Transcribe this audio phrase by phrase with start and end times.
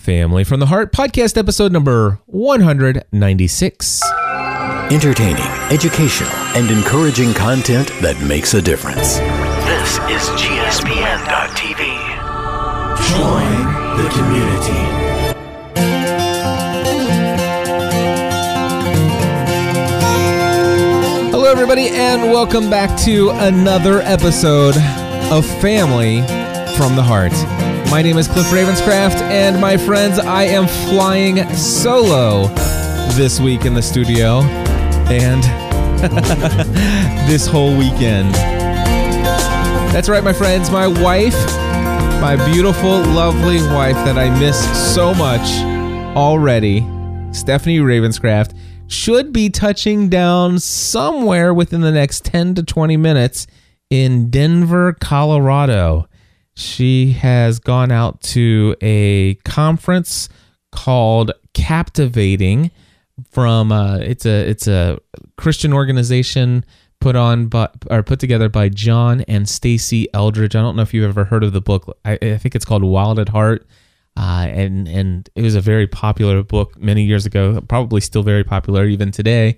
[0.00, 4.02] Family from the Heart podcast episode number 196.
[4.90, 9.18] Entertaining, educational, and encouraging content that makes a difference.
[9.18, 11.84] This is GSPN.TV.
[13.10, 13.52] Join
[13.98, 14.80] the community.
[21.30, 24.76] Hello, everybody, and welcome back to another episode
[25.30, 26.22] of Family
[26.76, 27.32] from the Heart.
[27.90, 32.46] My name is Cliff Ravenscraft, and my friends, I am flying solo
[33.14, 34.42] this week in the studio
[35.10, 35.42] and
[37.28, 38.32] this whole weekend.
[39.92, 41.34] That's right, my friends, my wife,
[42.20, 45.60] my beautiful, lovely wife that I miss so much
[46.16, 46.86] already,
[47.32, 53.48] Stephanie Ravenscraft, should be touching down somewhere within the next 10 to 20 minutes
[53.90, 56.06] in Denver, Colorado.
[56.60, 60.28] She has gone out to a conference
[60.70, 62.70] called Captivating
[63.30, 64.98] from uh, it's a it's a
[65.36, 66.64] Christian organization
[67.00, 70.54] put on by or put together by John and Stasi Eldredge.
[70.54, 71.96] I don't know if you've ever heard of the book.
[72.04, 73.66] I, I think it's called Wild at Heart.
[74.16, 78.44] Uh, and and it was a very popular book many years ago, probably still very
[78.44, 79.56] popular even today.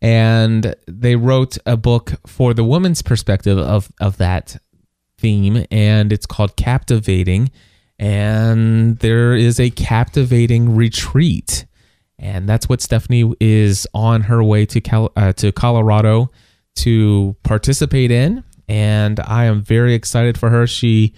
[0.00, 4.56] And they wrote a book for the woman's perspective of of that
[5.18, 7.50] theme, and it's called Captivating.
[7.98, 11.66] And there is a captivating retreat,
[12.18, 16.30] and that's what Stephanie is on her way to Cal- uh, to Colorado
[16.76, 18.44] to participate in.
[18.68, 20.66] And I am very excited for her.
[20.66, 21.14] She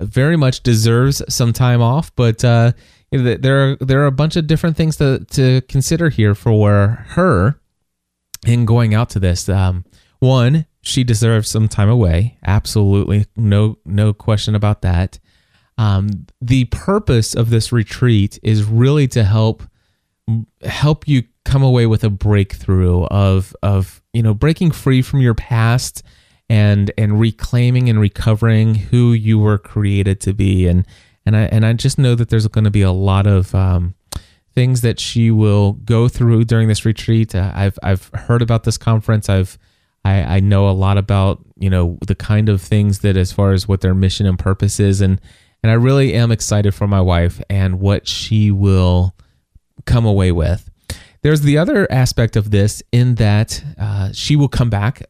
[0.00, 2.72] very much deserves some time off, but uh,
[3.10, 7.60] there are there are a bunch of different things to to consider here for her
[8.46, 9.48] in going out to this.
[9.48, 9.84] Um,
[10.18, 12.38] one, she deserves some time away.
[12.44, 15.18] Absolutely, no no question about that.
[15.78, 19.62] Um, the purpose of this retreat is really to help
[20.62, 25.34] help you come away with a breakthrough of of you know breaking free from your
[25.34, 26.02] past
[26.48, 30.86] and and reclaiming and recovering who you were created to be and
[31.24, 33.94] and I and I just know that there's going to be a lot of um,
[34.54, 37.34] things that she will go through during this retreat.
[37.34, 39.28] Uh, I've I've heard about this conference.
[39.28, 39.58] I've
[40.04, 43.52] I, I know a lot about you know the kind of things that as far
[43.52, 45.20] as what their mission and purpose is and
[45.62, 49.14] and I really am excited for my wife and what she will
[49.84, 50.68] come away with.
[51.22, 55.04] There's the other aspect of this in that uh, she will come back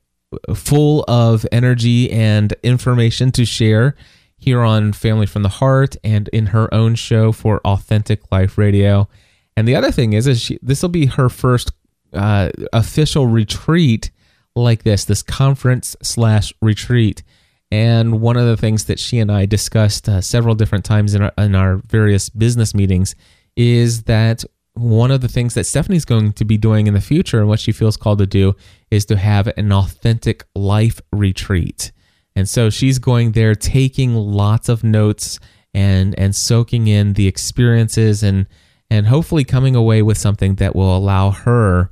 [0.54, 3.96] full of energy and information to share
[4.36, 9.08] here on Family from the Heart and in her own show for Authentic Life Radio.
[9.56, 11.72] And the other thing is, is this will be her first
[12.12, 14.10] uh, official retreat
[14.54, 17.22] like this, this conference slash retreat.
[17.70, 21.22] And one of the things that she and I discussed uh, several different times in
[21.22, 23.14] our, in our various business meetings
[23.56, 27.40] is that one of the things that Stephanie's going to be doing in the future
[27.40, 28.54] and what she feels called to do
[28.90, 31.92] is to have an authentic life retreat.
[32.34, 35.38] And so she's going there taking lots of notes
[35.74, 38.46] and and soaking in the experiences and
[38.90, 41.90] and hopefully coming away with something that will allow her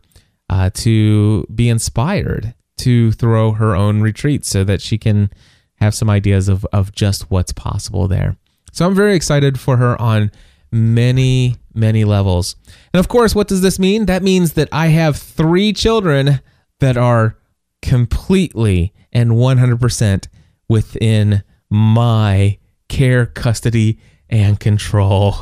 [0.50, 5.30] uh, to be inspired to throw her own retreat so that she can
[5.76, 8.36] have some ideas of, of just what's possible there.
[8.72, 10.32] So I'm very excited for her on
[10.72, 12.56] many, many levels.
[12.92, 14.06] And of course, what does this mean?
[14.06, 16.40] That means that I have three children
[16.80, 17.36] that are
[17.80, 20.28] completely and 100%
[20.68, 25.36] within my care, custody, and control.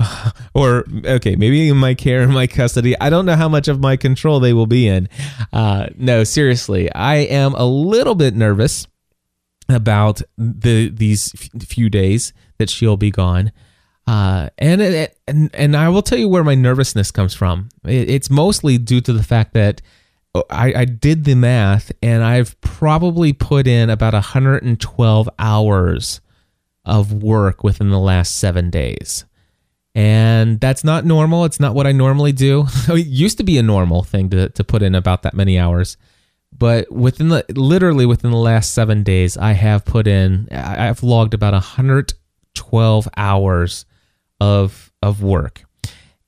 [0.54, 2.98] or okay, maybe in my care and my custody.
[3.00, 5.08] I don't know how much of my control they will be in.
[5.52, 8.86] Uh, no, seriously, I am a little bit nervous
[9.68, 11.32] about the these
[11.66, 13.52] few days that she'll be gone.
[14.06, 17.68] Uh, and, it, and and I will tell you where my nervousness comes from.
[17.84, 19.82] It, it's mostly due to the fact that
[20.50, 26.20] I, I did the math and I've probably put in about 112 hours
[26.84, 29.24] of work within the last seven days.
[29.98, 31.44] And that's not normal.
[31.44, 32.66] It's not what I normally do.
[32.88, 35.96] it used to be a normal thing to, to put in about that many hours.
[36.56, 41.34] But within the literally within the last seven days, I have put in, I've logged
[41.34, 43.86] about 112 hours
[44.40, 45.64] of of work.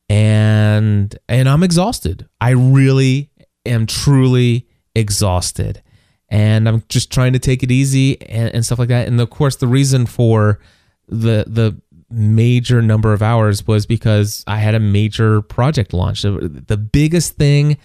[0.09, 2.29] And and I'm exhausted.
[2.41, 3.31] I really
[3.65, 4.67] am truly
[4.97, 5.81] exhausted.
[6.29, 9.07] And I'm just trying to take it easy and, and stuff like that.
[9.07, 10.59] And of course the reason for
[11.07, 11.81] the the
[12.11, 16.23] major number of hours was because I had a major project launch.
[16.23, 17.79] The biggest thing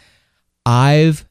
[0.66, 1.26] I've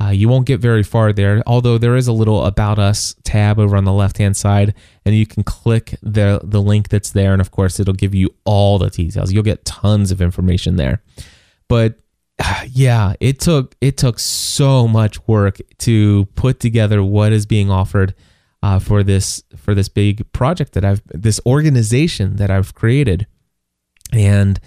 [0.00, 3.60] Uh, you won't get very far there, although there is a little About Us tab
[3.60, 4.74] over on the left hand side,
[5.04, 7.32] and you can click the, the link that's there.
[7.32, 9.32] And of course, it'll give you all the details.
[9.32, 11.04] You'll get tons of information there.
[11.68, 12.00] But
[12.68, 18.14] yeah, it took it took so much work to put together what is being offered
[18.62, 23.26] uh, for this for this big project that I've this organization that I've created,
[24.12, 24.60] and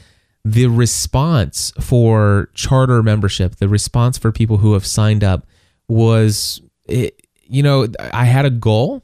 [0.43, 5.47] the response for charter membership, the response for people who have signed up
[5.87, 9.01] was, it, you know, I had a goal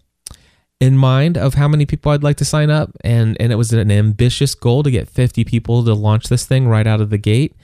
[0.80, 3.74] in mind of how many people I'd like to sign up, and and it was
[3.74, 7.18] an ambitious goal to get 50 people to launch this thing right out of the
[7.18, 7.56] gate.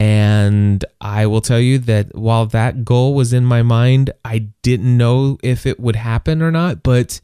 [0.00, 4.96] And I will tell you that while that goal was in my mind, I didn't
[4.96, 7.20] know if it would happen or not, but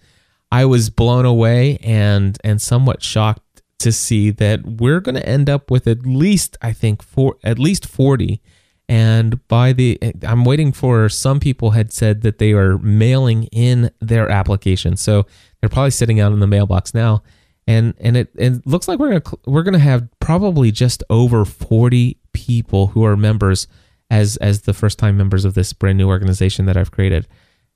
[0.53, 5.49] I was blown away and and somewhat shocked to see that we're going to end
[5.49, 8.41] up with at least I think for at least 40
[8.89, 13.91] and by the I'm waiting for some people had said that they are mailing in
[14.01, 14.97] their application.
[14.97, 15.27] So
[15.61, 17.23] they're probably sitting out in the mailbox now
[17.71, 22.19] and and it, it looks like we're to we're to have probably just over 40
[22.33, 23.69] people who are members
[24.11, 27.29] as as the first time members of this brand new organization that I've created.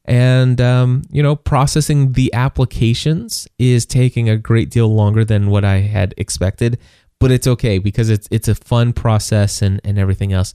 [0.04, 5.64] And um, you know processing the applications is taking a great deal longer than what
[5.64, 6.78] i had expected
[7.20, 10.54] but it's okay because it's it's a fun process and and everything else.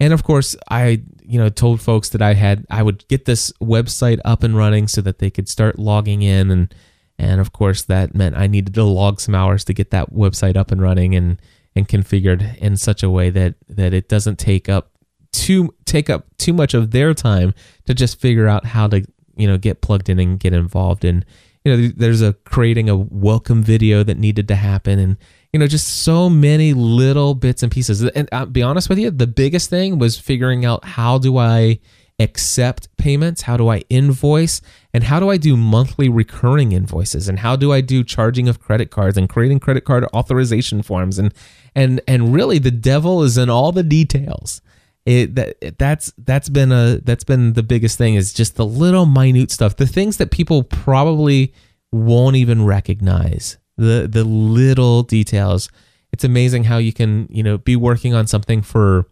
[0.00, 3.52] And of course i you know told folks that i had i would get this
[3.62, 6.74] website up and running so that they could start logging in and
[7.20, 10.56] and of course that meant i needed to log some hours to get that website
[10.56, 11.40] up and running and
[11.76, 14.90] and configured in such a way that that it doesn't take up
[15.32, 17.54] too take up too much of their time
[17.86, 19.04] to just figure out how to
[19.36, 21.24] you know get plugged in and get involved and
[21.64, 25.16] you know there's a creating a welcome video that needed to happen and
[25.52, 28.02] you know just so many little bits and pieces.
[28.02, 31.78] And i'll be honest with you the biggest thing was figuring out how do i
[32.20, 33.42] accept payments?
[33.42, 34.60] How do i invoice?
[34.92, 37.28] And how do i do monthly recurring invoices?
[37.28, 41.18] And how do i do charging of credit cards and creating credit card authorization forms?
[41.18, 41.34] And
[41.74, 44.60] and and really the devil is in all the details.
[45.06, 49.06] It that that's that's been a that's been the biggest thing is just the little
[49.06, 51.54] minute stuff the things that people probably
[51.90, 55.70] won't even recognize the the little details.
[56.12, 59.06] It's amazing how you can you know be working on something for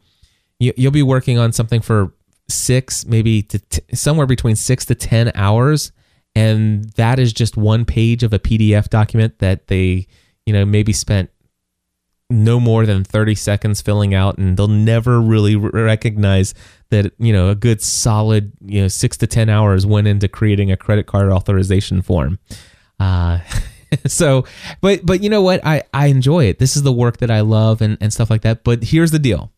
[0.58, 2.12] you, you'll be working on something for
[2.48, 5.92] six maybe to t- somewhere between six to ten hours.
[6.34, 10.06] And that is just one page of a pdf document that they
[10.46, 11.30] you know maybe spent
[12.30, 14.36] no more than 30 seconds filling out.
[14.36, 16.54] And they'll never really recognize
[16.90, 20.70] that you know a good solid you know 6 to 10 hours went into creating
[20.70, 22.38] a credit card authorization form.
[23.00, 23.40] Uh,
[24.06, 24.44] so
[24.80, 25.64] but but you know what?
[25.64, 26.58] I I enjoy it.
[26.58, 28.64] This is the work that I love and and stuff like that.
[28.64, 29.52] But here's the deal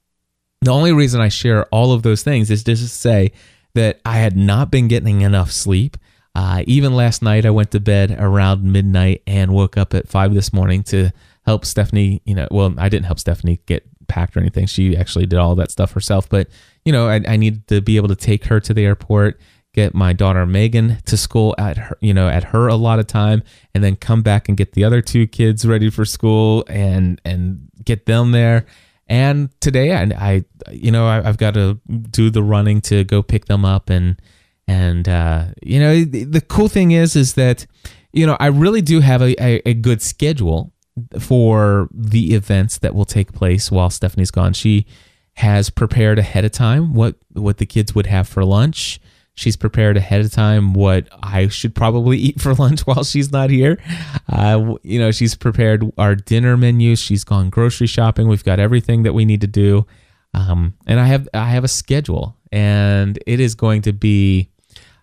[0.62, 3.32] the only reason I share all of those things is just to say
[3.74, 5.96] that I had not been getting enough sleep
[6.34, 10.34] uh, even last night I went to bed around midnight and woke up at 5
[10.34, 11.10] this morning to
[11.44, 14.66] help Stephanie, you know, well, I didn't help Stephanie get packed or anything.
[14.66, 16.28] She actually did all that stuff herself.
[16.28, 16.48] But,
[16.84, 19.40] you know, I, I needed to be able to take her to the airport,
[19.72, 23.06] get my daughter Megan to school at her, you know, at her a lot of
[23.06, 23.42] time,
[23.74, 27.68] and then come back and get the other two kids ready for school and and
[27.84, 28.66] get them there.
[29.10, 33.22] And today, I, I you know, I, have got to do the running to go
[33.24, 34.22] pick them up, and
[34.68, 37.66] and uh, you know, the, the cool thing is, is that
[38.12, 40.72] you know, I really do have a, a, a good schedule
[41.18, 44.52] for the events that will take place while Stephanie's gone.
[44.52, 44.86] She
[45.34, 49.00] has prepared ahead of time what what the kids would have for lunch.
[49.40, 53.48] She's prepared ahead of time what I should probably eat for lunch while she's not
[53.48, 53.82] here.
[54.28, 56.98] Uh, you know, she's prepared our dinner menus.
[56.98, 58.28] She's gone grocery shopping.
[58.28, 59.86] We've got everything that we need to do,
[60.34, 64.50] um, and I have I have a schedule, and it is going to be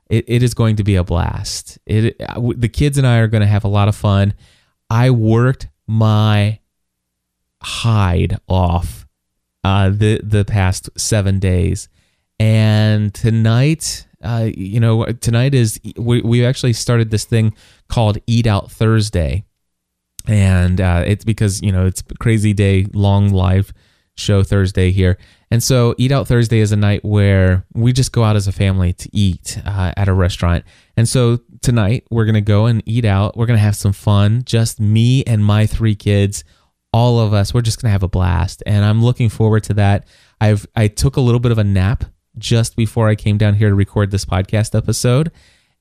[0.08, 1.80] it, it is going to be a blast.
[1.88, 2.22] It
[2.56, 4.36] the kids and I are going to have a lot of fun.
[4.88, 6.60] I worked my
[7.64, 9.08] hide off
[9.64, 11.90] uh, the the past seven days,
[12.40, 17.54] and tonight, uh, you know, tonight is we we actually started this thing
[17.88, 19.46] called Eat Out Thursday,
[20.28, 23.74] and uh, it's because you know it's crazy day, long live
[24.16, 25.18] show Thursday here.
[25.50, 28.52] And so, Eat Out Thursday is a night where we just go out as a
[28.52, 30.66] family to eat uh, at a restaurant.
[30.98, 33.38] And so, tonight we're to go and eat out.
[33.38, 36.44] We're to have some fun, just me and my three kids,
[36.92, 37.54] all of us.
[37.54, 38.62] We're just to have a blast.
[38.66, 40.08] And I'm looking forward to that.
[40.42, 42.04] I've I took a little bit of a nap
[42.38, 45.32] just before I came down here to record this podcast episode,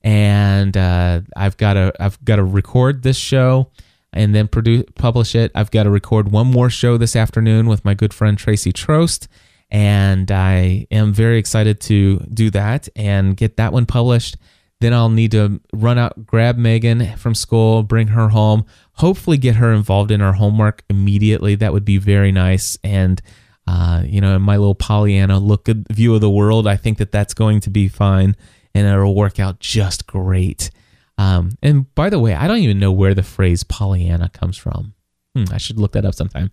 [0.01, 3.71] and uh, I've got to I've got to record this show
[4.13, 5.51] and then produce publish it.
[5.55, 9.27] I've got to record one more show this afternoon with my good friend Tracy Trost,
[9.69, 14.37] and I am very excited to do that and get that one published.
[14.79, 19.55] Then I'll need to run out, grab Megan from school, bring her home, hopefully get
[19.55, 21.55] her involved in her homework immediately.
[21.55, 22.77] That would be very nice.
[22.83, 23.19] And
[23.67, 26.67] uh, you know, my little Pollyanna look view of the world.
[26.67, 28.35] I think that that's going to be fine
[28.73, 30.71] and it'll work out just great.
[31.17, 34.93] Um, and by the way, I don't even know where the phrase Pollyanna comes from.
[35.35, 36.51] Hmm, I should look that up sometime.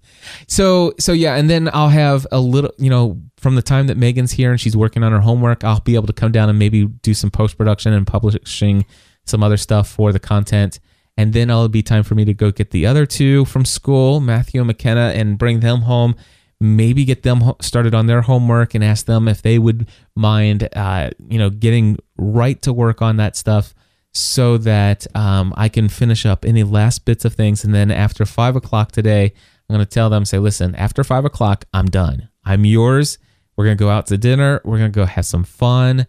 [0.49, 3.97] So, so yeah, and then I'll have a little, you know, from the time that
[3.97, 6.59] Megan's here and she's working on her homework, I'll be able to come down and
[6.59, 8.87] maybe do some post production and publishing
[9.27, 10.81] some other stuff for the content.
[11.17, 14.19] And then it'll be time for me to go get the other two from school,
[14.19, 16.17] Matthew and McKenna, and bring them home
[16.61, 21.11] maybe get them started on their homework and ask them if they would mind, uh,
[21.29, 23.75] you know, getting right to work on that stuff
[24.13, 27.65] so that um, I can finish up any last bits of things.
[27.65, 29.33] And then after five o'clock today,
[29.69, 32.29] I'm going to tell them, say, listen, after five o'clock, I'm done.
[32.45, 33.19] I'm yours.
[33.57, 34.61] We're going to go out to dinner.
[34.65, 36.07] We're going to go have some fun.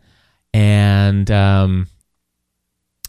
[0.53, 1.87] And um,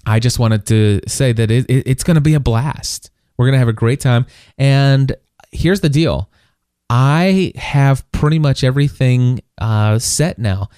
[0.07, 3.11] I just wanted to say that it, it, it's going to be a blast.
[3.37, 4.27] We're going to have a great time.
[4.57, 5.15] And
[5.53, 6.31] here's the deal
[6.89, 10.69] I have pretty much everything uh, set now.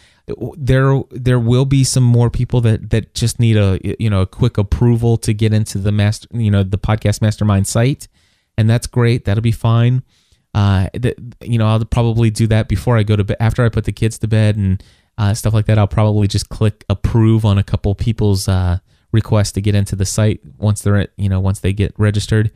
[0.57, 4.27] There, there will be some more people that that just need a you know a
[4.27, 8.09] quick approval to get into the master you know the podcast mastermind site,
[8.59, 9.25] and that's great.
[9.25, 10.03] That'll be fine.
[10.55, 13.71] Uh, that you know I'll probably do that before I go to bed after I
[13.71, 14.83] put the kids to bed and
[15.17, 15.79] uh, stuff like that.
[15.79, 18.79] I'll probably just click approve on a couple people's uh,
[19.13, 22.51] requests to get into the site once they're at, you know once they get registered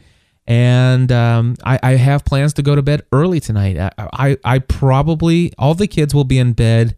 [0.46, 3.78] and um, I, I, have plans to go to bed early tonight.
[3.78, 6.96] I, I, I probably all the kids will be in bed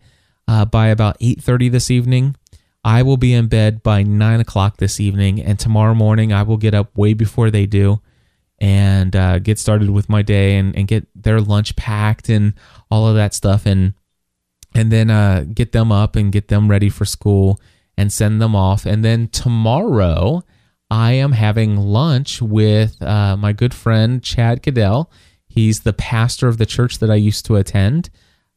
[0.48, 2.36] uh, by about eight thirty this evening.
[2.84, 6.56] I will be in bed by nine o'clock this evening, and tomorrow morning I will
[6.56, 8.00] get up way before they do,
[8.58, 12.54] and uh, get started with my day and, and get their lunch packed and
[12.90, 13.92] all of that stuff, and
[14.74, 17.60] and then uh, get them up and get them ready for school
[17.96, 20.42] and send them off, and then tomorrow
[20.94, 25.10] I am having lunch with uh, my good friend Chad Cadell.
[25.48, 28.10] He's the pastor of the church that I used to attend,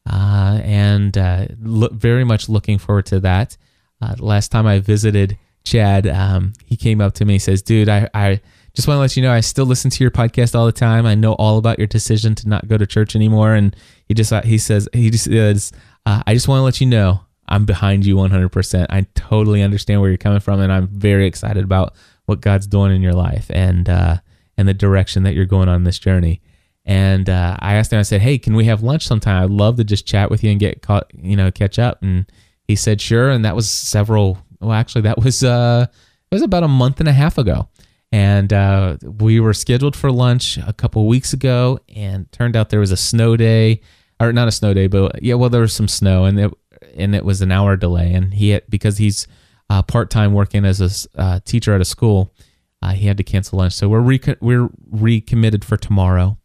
[0.07, 3.57] uh, and uh, lo- very much looking forward to that.
[3.99, 7.89] Uh, last time I visited Chad, um, he came up to me and says, "Dude,
[7.89, 8.39] I, I
[8.75, 11.07] just want to let you know I still listen to your podcast all the time.
[11.07, 13.75] I know all about your decision to not go to church anymore." And
[14.05, 15.71] he just uh, he says he just says,
[16.05, 18.87] uh, "I just want to let you know." I'm behind you 100%.
[18.89, 21.93] I totally understand where you're coming from, and I'm very excited about
[22.27, 24.17] what God's doing in your life and uh,
[24.57, 26.41] and the direction that you're going on this journey.
[26.85, 29.43] And uh, I asked him, I said, "Hey, can we have lunch sometime?
[29.43, 32.25] I'd love to just chat with you and get caught, you know, catch up." And
[32.63, 34.37] he said, "Sure." And that was several.
[34.59, 35.87] Well, actually, that was uh,
[36.31, 37.67] it was about a month and a half ago.
[38.11, 42.79] And uh, we were scheduled for lunch a couple weeks ago, and turned out there
[42.79, 43.81] was a snow day,
[44.19, 46.51] or not a snow day, but yeah, well, there was some snow, and it
[46.95, 48.13] and it was an hour delay.
[48.13, 49.27] And he had, because he's
[49.69, 52.33] uh, part time working as a uh, teacher at a school,
[52.81, 53.73] uh, he had to cancel lunch.
[53.73, 56.37] So we're re- we're recommitted for tomorrow,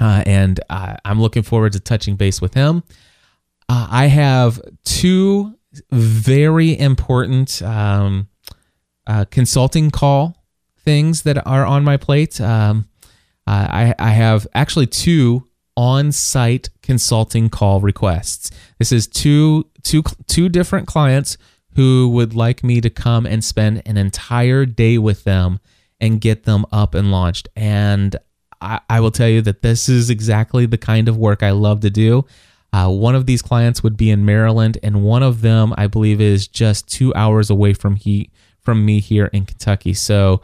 [0.00, 2.82] uh, and I'm looking forward to touching base with him.
[3.68, 5.58] Uh, I have two
[5.90, 8.28] very important um,
[9.06, 10.44] uh, consulting call
[10.78, 12.40] things that are on my plate.
[12.40, 12.88] Um,
[13.48, 18.50] I, I have actually two on-site consulting call requests.
[18.78, 21.36] This is two two two different clients
[21.76, 25.60] who would like me to come and spend an entire day with them
[26.00, 27.48] and get them up and launched.
[27.54, 28.16] And
[28.60, 31.80] I, I will tell you that this is exactly the kind of work I love
[31.80, 32.24] to do.
[32.72, 36.20] Uh, one of these clients would be in Maryland, and one of them, I believe,
[36.20, 38.30] is just two hours away from he
[38.60, 39.94] from me here in Kentucky.
[39.94, 40.40] So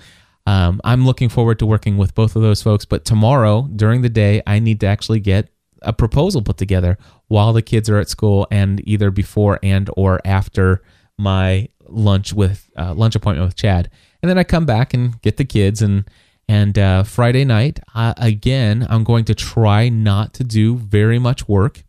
[0.46, 2.84] um, I'm looking forward to working with both of those folks.
[2.84, 5.48] But tomorrow, during the day, I need to actually get
[5.80, 6.96] a proposal put together
[7.28, 10.82] while the kids are at school, and either before and or after
[11.18, 13.90] my lunch with uh, lunch appointment with Chad,
[14.22, 16.04] and then I come back and get the kids and
[16.48, 21.48] and uh, Friday night uh, again I'm going to try not to do very much
[21.48, 21.84] work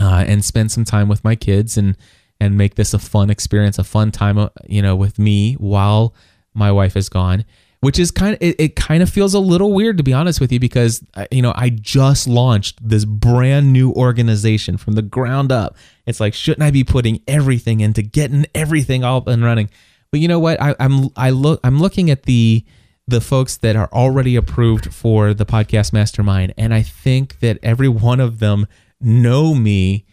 [0.00, 1.96] uh, and spend some time with my kids and
[2.40, 6.14] and make this a fun experience, a fun time uh, you know with me while
[6.54, 7.44] my wife is gone.
[7.80, 10.40] Which is kind of it, it kind of feels a little weird to be honest
[10.40, 15.02] with you because uh, you know I just launched this brand new organization from the
[15.02, 15.76] ground up.
[16.06, 19.70] It's like shouldn't I be putting everything into getting everything up and running?
[20.10, 20.60] But you know what?
[20.60, 22.64] I, I'm I look I'm looking at the
[23.06, 27.88] the folks that are already approved for the podcast mastermind, and I think that every
[27.88, 28.66] one of them
[29.00, 30.06] know me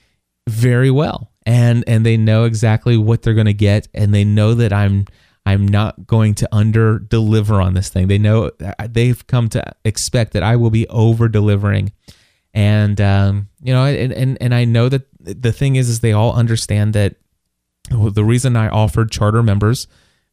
[0.48, 4.54] very well, and and they know exactly what they're going to get, and they know
[4.54, 5.06] that I'm
[5.48, 8.10] I'm not going to under deliver on this thing.
[8.10, 8.52] They know
[8.90, 11.94] they've come to expect that I will be over delivering.
[12.54, 16.12] And, um, you know, and, and, and I know that the thing is, is they
[16.12, 17.16] all understand that
[17.90, 19.88] the reason I offered charter members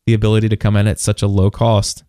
[0.05, 2.03] the ability to come in at such a low cost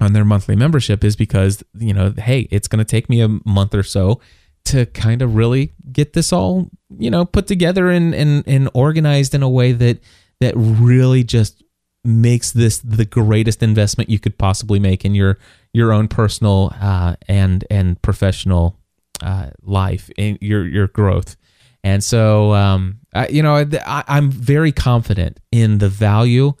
[0.00, 3.28] on their monthly membership is because, you know, hey, it's going to take me a
[3.44, 4.20] month or so
[4.66, 9.34] to kind of really get this all, you know, put together and, and, and organized
[9.34, 9.98] in a way that,
[10.40, 11.61] that really just
[12.04, 15.38] makes this the greatest investment you could possibly make in your
[15.72, 18.78] your own personal uh, and and professional
[19.22, 21.36] uh, life in your your growth.
[21.84, 26.52] And so, um, I, you know, I, I'm very confident in the value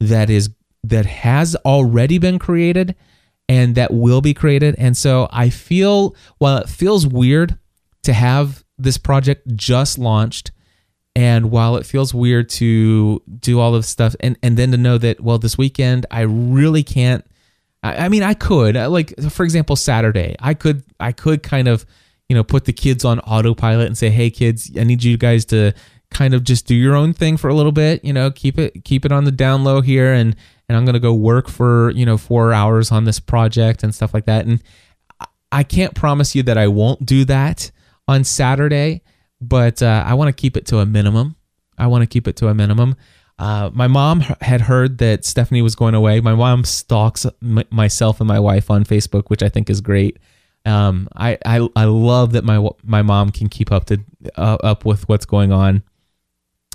[0.00, 0.50] that is
[0.84, 2.94] that has already been created
[3.48, 4.76] and that will be created.
[4.78, 7.58] And so, I feel while it feels weird
[8.04, 10.52] to have this project just launched
[11.18, 14.98] and while it feels weird to do all this stuff, and, and then to know
[14.98, 17.26] that, well, this weekend, I really can't.
[17.82, 21.66] I, I mean, I could, uh, like, for example, Saturday, I could, I could kind
[21.66, 21.84] of,
[22.28, 25.44] you know, put the kids on autopilot and say, hey, kids, I need you guys
[25.46, 25.72] to
[26.12, 28.84] kind of just do your own thing for a little bit, you know, keep it,
[28.84, 30.12] keep it on the down low here.
[30.12, 30.36] And,
[30.68, 34.14] and I'm to go work for, you know, four hours on this project and stuff
[34.14, 34.46] like that.
[34.46, 34.62] And
[35.50, 37.72] I can't promise you that I won't do that
[38.06, 39.02] on Saturday
[39.40, 41.36] but uh, I want to keep it to a minimum.
[41.76, 42.96] I want to keep it to a minimum.
[43.38, 46.20] Uh, my mom had heard that Stephanie was going away.
[46.20, 50.18] My mom stalks m- myself and my wife on Facebook, which I think is great.
[50.64, 54.00] Um, I, I I love that my my mom can keep up to
[54.36, 55.84] uh, up with what's going on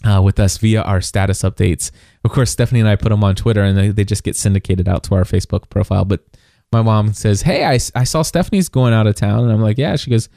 [0.06, 1.92] uh, with us via our status updates.
[2.24, 4.88] Of course, Stephanie and I put them on Twitter, and they, they just get syndicated
[4.88, 6.06] out to our Facebook profile.
[6.06, 6.24] But
[6.72, 9.78] my mom says, "Hey, I, I saw Stephanie's going out of town," and I'm like,
[9.78, 10.30] "Yeah." She goes,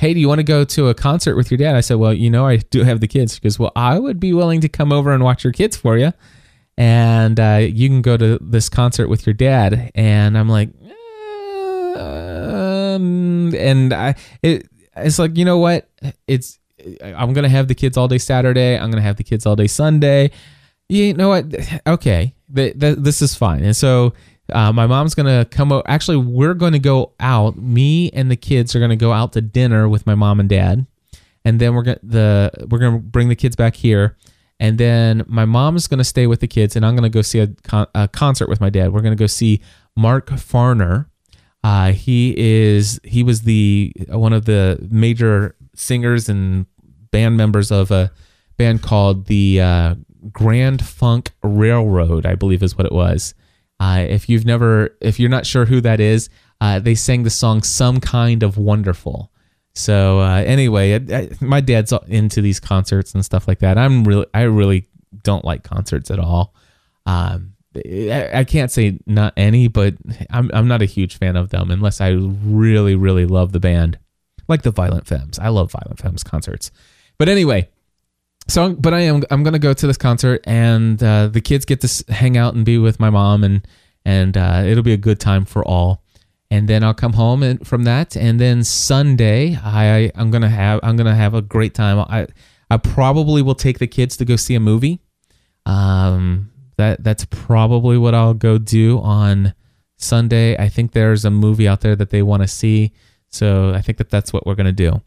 [0.00, 1.76] hey, do you want to go to a concert with your dad?
[1.76, 3.34] I said, well, you know, I do have the kids.
[3.34, 5.98] She goes, well, I would be willing to come over and watch your kids for
[5.98, 6.14] you.
[6.78, 9.92] And uh, you can go to this concert with your dad.
[9.94, 10.70] And I'm like,
[11.98, 15.90] um, and I, it, it's like, you know what?
[16.26, 16.58] It's,
[17.04, 18.78] I'm going to have the kids all day Saturday.
[18.78, 20.30] I'm going to have the kids all day Sunday.
[20.88, 21.54] You know what?
[21.86, 22.34] Okay.
[22.48, 23.62] The, the, this is fine.
[23.62, 24.14] And so
[24.52, 25.82] uh, my mom's gonna come.
[25.86, 27.56] Actually, we're to go out.
[27.56, 30.86] Me and the kids are to go out to dinner with my mom and dad,
[31.44, 34.16] and then we're gonna the we're gonna bring the kids back here,
[34.58, 37.48] and then my mom's to stay with the kids, and I'm to go see a,
[37.48, 38.92] con- a concert with my dad.
[38.92, 39.60] We're to go see
[39.96, 41.06] Mark Farner.
[41.62, 46.66] Uh, he is he was the one of the major singers and
[47.10, 48.10] band members of a
[48.56, 49.94] band called the uh,
[50.32, 53.34] Grand Funk Railroad, I believe is what it was.
[53.80, 56.28] Uh, if you've never, if you're not sure who that is,
[56.60, 59.32] uh, they sang the song "Some Kind of Wonderful."
[59.74, 63.78] So uh, anyway, I, I, my dad's into these concerts and stuff like that.
[63.78, 64.88] I'm really, I really
[65.22, 66.54] don't like concerts at all.
[67.06, 69.94] Um, I, I, can't say not any, but
[70.28, 73.98] I'm I'm not a huge fan of them unless I really, really love the band,
[74.48, 75.38] like the Violent Femmes.
[75.38, 76.70] I love Violent Femmes concerts.
[77.16, 77.70] But anyway,
[78.50, 81.80] so but I am I'm gonna go to this concert and uh, the kids get
[81.82, 83.66] to hang out and be with my mom and
[84.04, 86.02] and uh, it'll be a good time for all.
[86.50, 90.80] And then I'll come home and from that and then Sunday I I'm gonna have
[90.82, 91.98] I'm gonna have a great time.
[91.98, 92.26] I
[92.70, 95.00] I probably will take the kids to go see a movie.
[95.66, 99.54] Um, that that's probably what I'll go do on
[99.96, 100.56] Sunday.
[100.56, 102.92] I think there's a movie out there that they want to see,
[103.28, 105.02] so I think that that's what we're gonna do.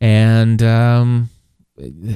[0.00, 1.28] And um,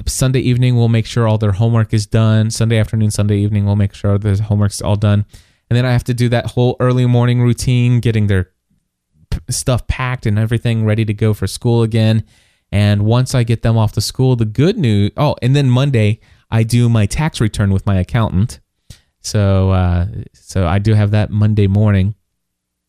[0.07, 2.51] Sunday evening, we'll make sure all their homework is done.
[2.51, 5.25] Sunday afternoon, Sunday evening, we'll make sure their homework's all done.
[5.71, 8.51] And then I have to do that whole early morning routine, getting their
[9.31, 12.25] p- stuff packed and everything ready to go for school again.
[12.71, 16.21] And once I get them off to school, the good news oh, and then Monday,
[16.51, 18.61] I do my tax return with my accountant.
[19.21, 22.15] So, uh, so I do have that Monday morning.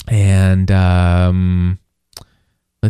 [0.07, 1.79] And, um,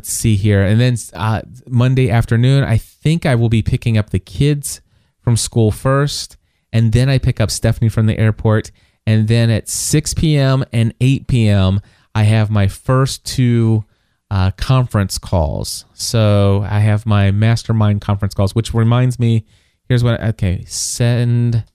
[0.07, 0.63] let's see here.
[0.63, 4.79] And then uh, Monday afternoon, I think I will be picking up the kids
[5.19, 6.37] from school first.
[6.71, 8.71] And then I pick up Stephanie from the airport.
[9.05, 10.63] And then at 6 p.m.
[10.71, 11.81] and 8 p.m.,
[12.15, 13.83] I have my first two
[14.31, 15.83] uh, conference calls.
[15.93, 19.45] So I have my mastermind conference calls, which reminds me
[19.89, 21.65] here's what, okay, send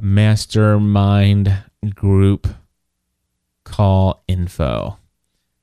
[0.00, 1.64] mastermind
[1.96, 2.46] group
[3.64, 4.96] call info.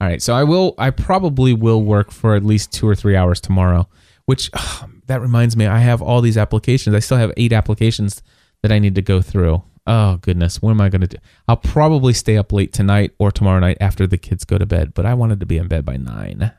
[0.02, 0.74] All right, so I will.
[0.80, 3.88] I probably will work for at least two or three hours tomorrow.
[4.26, 4.50] Which
[5.06, 6.96] that reminds me, I have all these applications.
[6.96, 8.24] I still have eight applications
[8.64, 9.62] that I need to go through.
[9.86, 11.18] Oh goodness, what am I going to do?
[11.48, 14.96] I'll probably stay up late tonight or tomorrow night after the kids go to bed.
[14.96, 16.52] But I wanted to be in bed by nine.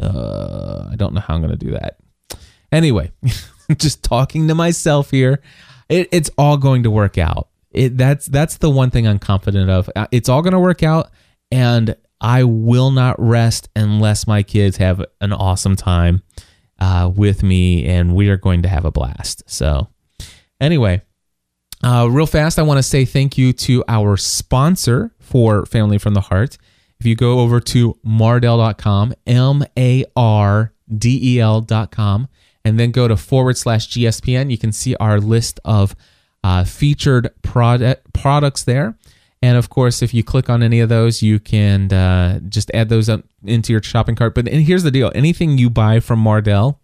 [0.00, 1.98] Uh, I don't know how I'm going to do that.
[2.72, 3.12] Anyway,
[3.76, 5.40] just talking to myself here.
[5.88, 7.48] It, it's all going to work out.
[7.70, 9.88] It, that's that's the one thing I'm confident of.
[9.94, 11.10] Uh, It's all going to work out,
[11.52, 16.22] and I will not rest unless my kids have an awesome time
[16.78, 19.42] uh, with me, and we are going to have a blast.
[19.46, 19.88] So,
[20.60, 21.02] anyway,
[21.82, 26.14] uh, real fast, I want to say thank you to our sponsor for Family from
[26.14, 26.58] the Heart.
[26.98, 32.28] If you go over to mardel.com, M A R D E L.com,
[32.64, 35.94] and then go to forward slash GSPN, you can see our list of
[36.42, 38.96] uh, featured product, products there.
[39.46, 42.88] And of course, if you click on any of those, you can uh, just add
[42.88, 44.34] those up into your shopping cart.
[44.34, 46.78] But here's the deal anything you buy from Mardel,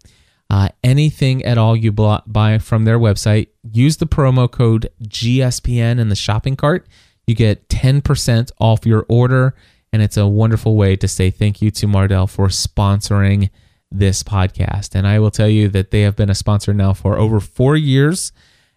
[0.49, 6.07] uh, anything at all you buy from their website, use the promo code GSPN in
[6.07, 6.87] the shopping cart.
[7.27, 9.55] You get 10% off your order.
[9.91, 13.49] And it's a wonderful way to say thank you to Mardel for sponsoring
[13.91, 14.95] this podcast.
[14.95, 17.75] And I will tell you that they have been a sponsor now for over four
[17.75, 18.31] years.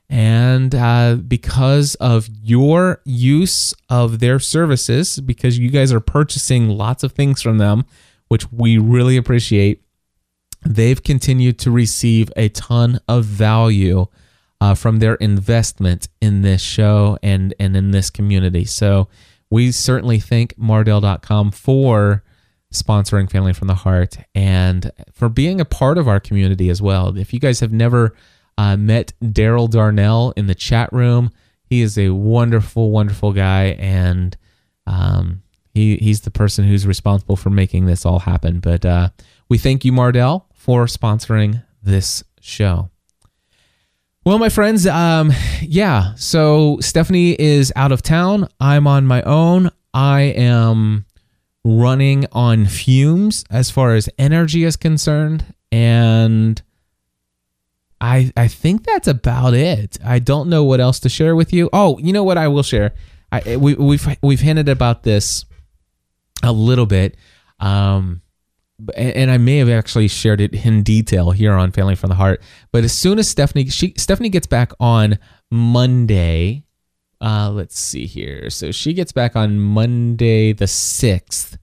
[0.09, 7.03] And uh, because of your use of their services, because you guys are purchasing lots
[7.03, 7.85] of things from them,
[8.29, 9.83] which we really appreciate,
[10.65, 14.07] they've continued to receive a ton of value
[14.61, 18.65] uh, from their investment in this show and, and in this community.
[18.65, 19.09] So
[19.51, 22.23] we certainly thank Mardel.com for
[22.73, 27.17] sponsoring Family from the Heart and for being a part of our community as well.
[27.17, 28.15] If you guys have never
[28.59, 31.31] uh, met Daryl Darnell in the chat room,
[31.65, 34.37] he is a wonderful, wonderful guy, and
[34.87, 35.43] um,
[35.75, 38.61] he he's the person who's responsible for making this all happen.
[38.61, 39.11] But uh,
[39.49, 42.91] we thank you, Mardel, for sponsoring this show.
[44.25, 46.15] Well, my friends, um, yeah.
[46.17, 48.49] So Stephanie is out of town.
[48.61, 49.71] I'm on my own.
[49.95, 51.05] I am
[51.65, 56.61] running on fumes as far as energy is concerned, and
[58.01, 59.99] I I think that's about it.
[60.05, 61.71] I don't know what else to share with you.
[61.73, 62.95] Oh, you know what I will share.
[63.33, 65.45] I we, we've we've hinted about this
[66.43, 67.17] a little bit.
[67.59, 68.23] Um,
[68.95, 72.43] and I may have actually shared it in detail here on Family from the Heart.
[72.73, 75.19] But as soon as Stephanie she Stephanie gets back on
[75.51, 76.65] Monday,
[77.21, 78.51] uh, let's see here.
[78.51, 81.57] So she gets back on Monday the sixth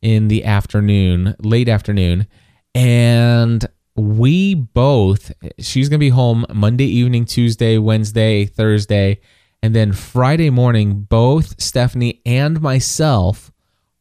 [0.00, 2.26] in the afternoon, late afternoon,
[2.74, 9.20] and we both she's gonna be home Monday evening, Tuesday, Wednesday, Thursday,
[9.62, 11.02] and then Friday morning.
[11.02, 13.52] Both Stephanie and myself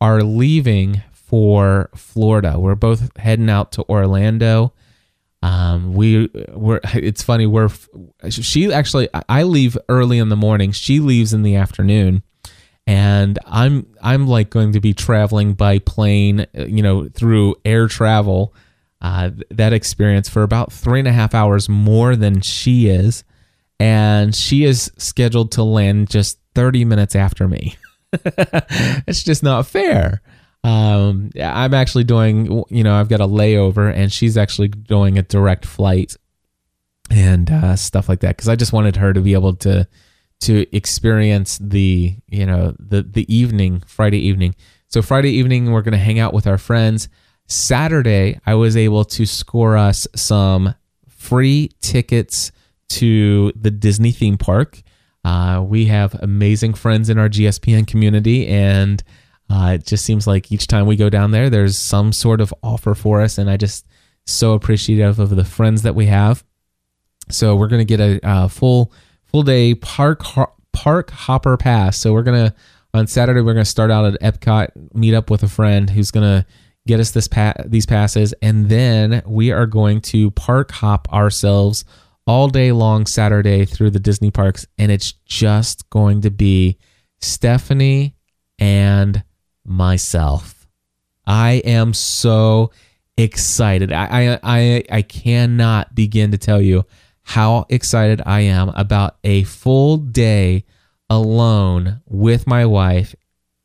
[0.02, 2.60] are leaving for Florida.
[2.60, 4.74] We're both heading out to Orlando.
[5.42, 7.70] Um, we we're it's funny we're
[8.30, 10.72] she actually I leave early in the morning.
[10.72, 12.24] She leaves in the afternoon,
[12.88, 18.54] and I'm I'm like going to be traveling by plane, you know, through air travel.
[19.04, 23.26] Uh, that experience for about three and a half hours more than she is,
[23.78, 27.76] and she is scheduled to land just 30 minutes after me.
[28.14, 30.22] it's just not fair.
[30.64, 35.24] Um, I'm actually doing, you know, I've got a layover, and she's actually doing a
[35.24, 36.16] direct flight
[37.12, 39.86] and uh, stuff like that because I just wanted her to be able to
[40.42, 44.56] to experience the, you know, the the evening, Friday evening.
[44.88, 47.10] So Friday evening, we're gonna hang out with our friends.
[47.54, 50.74] Saturday, I was able to score us some
[51.08, 52.52] free tickets
[52.90, 54.82] to the Disney theme park.
[55.24, 59.02] Uh, we have amazing friends in our GSPN community, and
[59.50, 62.54] uh, it just seems like each time we go down there, there's some sort of
[62.64, 63.86] offer for us, and I just
[64.26, 66.44] so appreciative of the friends that we have.
[67.30, 68.92] So we're gonna get a, uh full
[69.26, 71.98] full day park ho- park hopper pass.
[71.98, 72.54] So we're gonna
[72.94, 76.46] on Saturday we're gonna start out at Epcot, meet up with a friend who's gonna
[76.88, 81.86] get us this pa- these passes, and then we are going to park hop ourselves
[82.26, 86.78] all day long Saturday through the Disney parks, and it's just going to be
[87.20, 88.16] Stephanie
[88.60, 89.24] and
[89.66, 90.68] myself.
[91.26, 92.72] I am so
[93.18, 93.92] excited.
[93.92, 96.86] I, I I I cannot begin to tell you
[97.24, 100.66] how excited I am about a full day
[101.10, 103.16] alone with my wife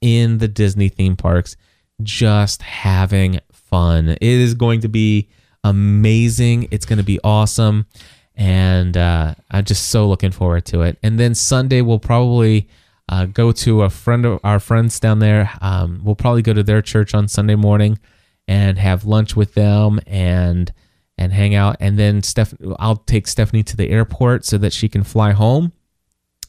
[0.01, 1.57] in the Disney theme parks,
[2.03, 4.09] just having fun.
[4.09, 5.29] It is going to be
[5.65, 6.69] amazing.
[6.71, 7.87] It's going to be awesome.
[8.35, 10.99] And uh, I'm just so looking forward to it.
[11.03, 12.69] And then Sunday, we'll probably
[13.09, 15.51] uh, go to a friend of our friends down there.
[15.61, 17.99] Um, we'll probably go to their church on Sunday morning
[18.47, 20.73] and have lunch with them and
[21.19, 21.77] and hang out.
[21.81, 25.73] And then Steph, I'll take Stephanie to the airport so that she can fly home.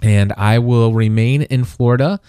[0.02, 2.22] And I will remain in Florida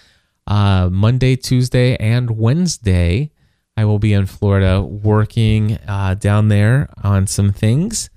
[0.51, 3.31] uh, Monday, Tuesday, and Wednesday.
[3.77, 8.09] I will be in Florida working uh, down there on some things,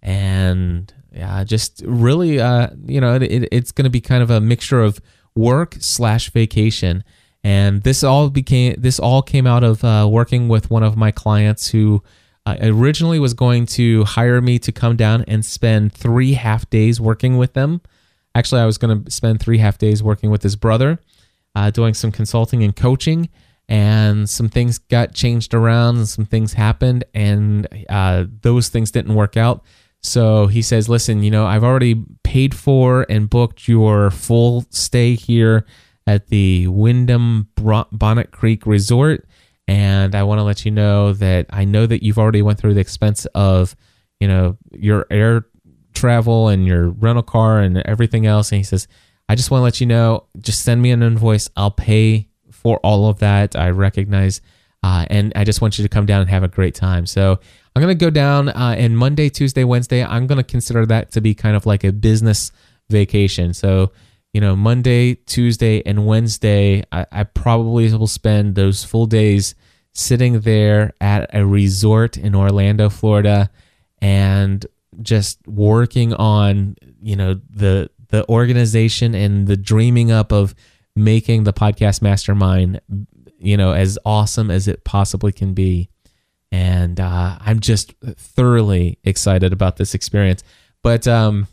[0.00, 4.40] and yeah, just really, uh, you know, it, it's going to be kind of a
[4.40, 5.00] mixture of
[5.34, 7.04] work slash vacation.
[7.44, 11.10] And this all became this all came out of uh, working with one of my
[11.10, 12.02] clients who
[12.46, 17.02] uh, originally was going to hire me to come down and spend three half days
[17.02, 17.82] working with them.
[18.34, 20.98] Actually, I was going to spend three half days working with his brother,
[21.54, 23.28] uh, doing some consulting and coaching.
[23.68, 29.14] And some things got changed around, and some things happened, and uh, those things didn't
[29.14, 29.62] work out.
[30.02, 35.14] So he says, "Listen, you know, I've already paid for and booked your full stay
[35.14, 35.64] here
[36.06, 39.26] at the Wyndham Bonnet Creek Resort."
[39.68, 42.74] and I want to let you know that I know that you've already went through
[42.74, 43.76] the expense of,
[44.20, 45.46] you know, your air
[45.94, 48.50] travel and your rental car and everything else.
[48.50, 48.88] And he says,
[49.32, 51.48] I just want to let you know, just send me an invoice.
[51.56, 53.56] I'll pay for all of that.
[53.56, 54.42] I recognize,
[54.82, 57.06] uh, and I just want you to come down and have a great time.
[57.06, 57.40] So
[57.74, 60.04] I'm going to go down uh, and Monday, Tuesday, Wednesday.
[60.04, 62.52] I'm going to consider that to be kind of like a business
[62.90, 63.54] vacation.
[63.54, 63.92] So
[64.34, 69.54] you know, Monday, Tuesday, and Wednesday, I, I, probably will spend those full days
[69.92, 73.50] sitting there at a resort in Orlando, Florida,
[74.00, 74.64] and
[75.02, 80.54] just working on, you know, the the organization and the dreaming up of
[80.94, 82.80] making the podcast mastermind,
[83.38, 85.88] you know, as awesome as it possibly can be.
[86.52, 90.44] And uh, I'm just thoroughly excited about this experience.
[90.82, 91.48] But um,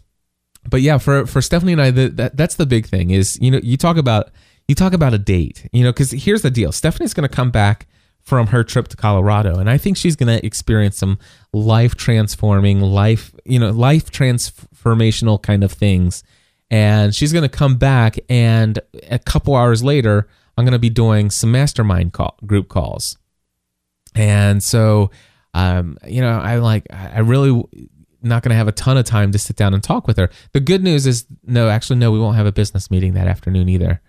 [0.70, 3.50] but yeah, for for Stephanie and I, the, that that's the big thing is you
[3.50, 4.30] know you talk about
[4.68, 7.52] you talk about a date, you know, because here's the deal: Stephanie's going to come
[7.52, 7.88] back
[8.22, 11.18] from her trip to Colorado, and I think she's going to experience some
[11.54, 16.24] life transforming, life you know, life transformational kind of things,
[16.70, 18.80] and she's going to come back, and
[19.10, 20.28] a couple hours later,
[20.58, 23.18] I'm going to be doing some mastermind call, group calls,
[24.16, 25.12] and so
[25.54, 27.64] um, you know, i'm like I really
[28.22, 30.30] not going to have a ton of time to sit down and talk with her.
[30.52, 33.70] The good news is, no, actually, no, we won't have a business meeting that afternoon
[33.70, 34.02] either.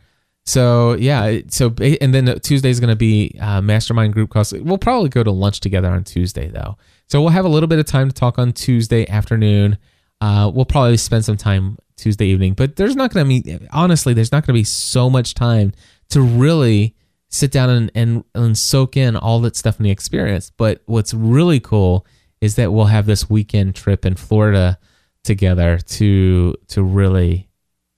[0.44, 4.52] So yeah, so and then Tuesday is going to be uh, mastermind group calls.
[4.52, 6.76] We'll probably go to lunch together on Tuesday though.
[7.06, 9.78] So we'll have a little bit of time to talk on Tuesday afternoon.
[10.20, 14.14] Uh, we'll probably spend some time Tuesday evening, but there's not going to be honestly,
[14.14, 15.72] there's not going to be so much time
[16.10, 16.94] to really
[17.28, 20.52] sit down and, and and soak in all that Stephanie experienced.
[20.56, 22.06] But what's really cool
[22.40, 24.78] is that we'll have this weekend trip in Florida
[25.24, 27.48] together to to really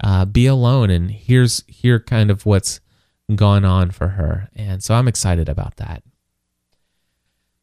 [0.03, 2.81] uh, be alone and here's hear kind of what's
[3.35, 4.49] gone on for her.
[4.55, 6.03] And so I'm excited about that.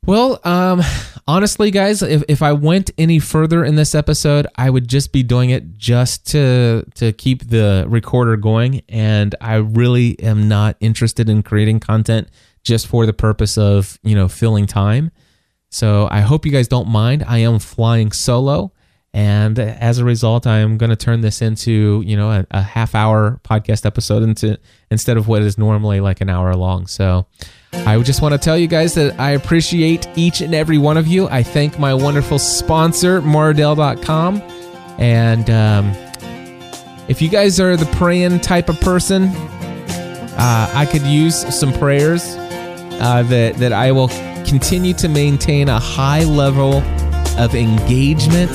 [0.05, 0.81] Well, um,
[1.27, 5.23] honestly, guys, if, if I went any further in this episode, I would just be
[5.23, 8.81] doing it just to to keep the recorder going.
[8.89, 12.29] And I really am not interested in creating content
[12.63, 15.11] just for the purpose of you know filling time.
[15.69, 17.23] So I hope you guys don't mind.
[17.27, 18.73] I am flying solo.
[19.13, 22.61] And as a result, I am going to turn this into, you know, a, a,
[22.61, 24.59] half hour podcast episode into
[24.91, 26.85] instead of what is normally like an hour long.
[26.85, 27.25] So
[27.73, 31.07] I just want to tell you guys that I appreciate each and every one of
[31.07, 31.27] you.
[31.27, 34.41] I thank my wonderful sponsor, Mardel.com.
[34.99, 35.91] And um,
[37.07, 42.23] if you guys are the praying type of person, uh, I could use some prayers
[43.01, 44.09] uh, that, that I will
[44.45, 46.83] continue to maintain a high level
[47.37, 48.51] of engagement,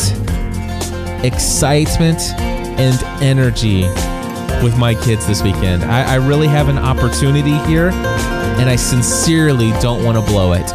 [1.24, 2.20] excitement,
[2.78, 3.82] and energy
[4.62, 5.84] with my kids this weekend.
[5.84, 10.68] I, I really have an opportunity here, and I sincerely don't want to blow it.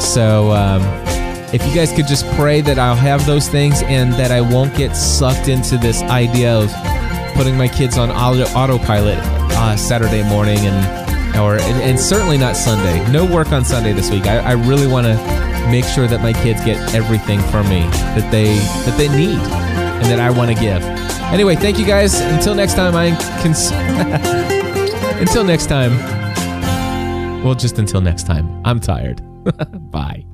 [0.00, 0.82] So, um,
[1.52, 4.74] if you guys could just pray that I'll have those things and that I won't
[4.76, 6.72] get sucked into this idea of
[7.34, 11.04] putting my kids on auto, autopilot uh, Saturday morning and
[11.36, 13.04] or and, and, certainly not Sunday.
[13.10, 14.26] No work on Sunday this week.
[14.26, 15.14] I, I really want to
[15.70, 17.80] make sure that my kids get everything from me
[18.14, 18.56] that they
[18.88, 20.82] that they need and that I want to give.
[21.32, 22.20] Anyway, thank you guys.
[22.20, 23.10] Until next time, I
[23.42, 23.70] cons-
[25.20, 25.92] until next time.
[27.44, 28.62] Well, just until next time.
[28.64, 29.20] I'm tired.
[29.90, 30.24] Bye.